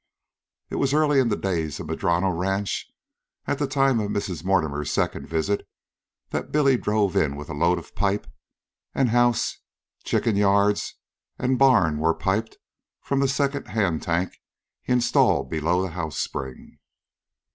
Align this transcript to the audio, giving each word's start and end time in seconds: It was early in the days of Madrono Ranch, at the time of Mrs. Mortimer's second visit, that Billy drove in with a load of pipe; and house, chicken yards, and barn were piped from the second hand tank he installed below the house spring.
It 0.71 0.77
was 0.77 0.95
early 0.95 1.19
in 1.19 1.29
the 1.29 1.35
days 1.37 1.79
of 1.79 1.85
Madrono 1.85 2.31
Ranch, 2.35 2.91
at 3.45 3.59
the 3.59 3.67
time 3.67 3.99
of 3.99 4.09
Mrs. 4.09 4.43
Mortimer's 4.43 4.89
second 4.89 5.27
visit, 5.29 5.69
that 6.31 6.51
Billy 6.51 6.75
drove 6.75 7.15
in 7.15 7.35
with 7.35 7.51
a 7.51 7.53
load 7.53 7.77
of 7.77 7.93
pipe; 7.93 8.25
and 8.95 9.09
house, 9.09 9.59
chicken 10.03 10.35
yards, 10.35 10.95
and 11.37 11.59
barn 11.59 11.99
were 11.99 12.15
piped 12.15 12.57
from 13.03 13.19
the 13.19 13.27
second 13.27 13.67
hand 13.67 14.01
tank 14.01 14.41
he 14.81 14.91
installed 14.91 15.51
below 15.51 15.83
the 15.83 15.89
house 15.91 16.17
spring. 16.17 16.79